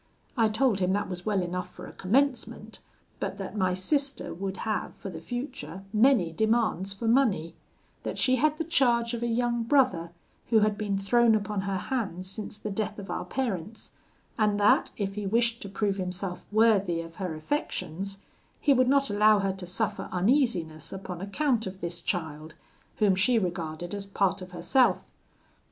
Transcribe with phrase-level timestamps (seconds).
[0.35, 2.79] I told him that was well enough for a commencement,
[3.19, 7.53] but that my sister would have, for the future, many demands for money;
[8.01, 10.09] that she had the charge of a young brother,
[10.49, 13.91] who had been thrown upon her hands since the death of our parents;
[14.39, 18.17] and that, if he wished to prove himself worthy of her affections,
[18.59, 22.55] he would not allow her to suffer uneasiness upon account of this child,
[22.95, 25.05] whom she regarded as part of herself.